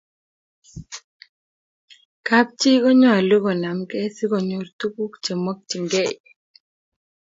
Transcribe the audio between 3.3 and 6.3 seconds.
konamgei sikonyor tuguk che makchin gei